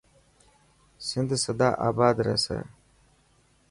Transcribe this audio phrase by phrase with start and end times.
[1.07, 2.59] سنڌ سدا آبا رهسي.